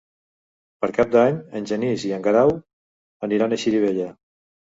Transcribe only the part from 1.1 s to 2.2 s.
d'Any en Genís i